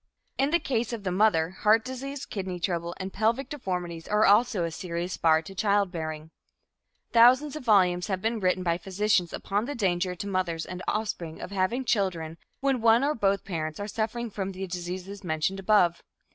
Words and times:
In 0.39 0.49
the 0.49 0.57
case 0.59 0.93
of 0.93 1.03
the 1.03 1.11
mother, 1.11 1.51
heart 1.51 1.85
disease, 1.85 2.25
kidney 2.25 2.59
trouble 2.59 2.95
and 2.97 3.13
pelvic 3.13 3.49
deformities 3.49 4.07
are 4.07 4.25
also 4.25 4.63
a 4.63 4.71
serious 4.71 5.15
bar 5.15 5.43
to 5.43 5.53
childbearing. 5.53 6.31
Thousands 7.13 7.55
of 7.55 7.63
volumes 7.65 8.07
have 8.07 8.19
been 8.19 8.39
written 8.39 8.63
by 8.63 8.79
physicians 8.79 9.31
upon 9.31 9.65
the 9.65 9.75
danger 9.75 10.15
to 10.15 10.25
mothers 10.25 10.65
and 10.65 10.81
offspring 10.87 11.39
of 11.39 11.51
having 11.51 11.85
children 11.85 12.39
when 12.61 12.81
one 12.81 13.03
or 13.03 13.13
both 13.13 13.45
parents 13.45 13.79
are 13.79 13.87
suffering 13.87 14.31
from 14.31 14.53
the 14.53 14.65
diseases 14.65 15.23
mentioned 15.23 15.59
above. 15.59 16.01